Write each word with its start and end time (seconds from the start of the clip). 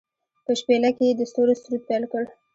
په 0.45 0.51
شپیلۍ 0.59 0.91
کې 0.97 1.03
يې 1.07 1.13
د 1.19 1.21
ستورو 1.29 1.53
سرود 1.61 1.81
پیل 1.89 2.03
کړ 2.11 2.23